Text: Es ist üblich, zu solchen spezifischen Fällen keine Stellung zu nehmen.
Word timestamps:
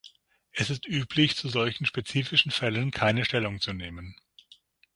Es 0.51 0.71
ist 0.71 0.87
üblich, 0.87 1.35
zu 1.35 1.47
solchen 1.47 1.85
spezifischen 1.85 2.49
Fällen 2.51 2.89
keine 2.89 3.23
Stellung 3.23 3.61
zu 3.61 3.71
nehmen. 3.71 4.15